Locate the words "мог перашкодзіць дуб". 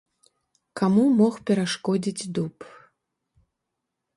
1.19-2.55